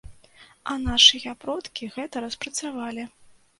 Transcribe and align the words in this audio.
А 0.71 0.77
нашыя 0.85 1.35
продкі 1.45 1.91
гэта 1.99 2.25
распрацавалі. 2.27 3.09